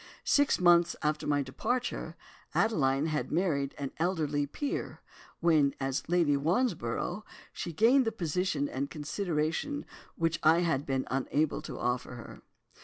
[0.25, 2.15] Six months after my departure,
[2.55, 4.99] Adeline had married an elderly peer,
[5.41, 9.85] when, as Lady Wandsborough, she gained the position and consideration
[10.15, 12.41] which I had been unable to offer her.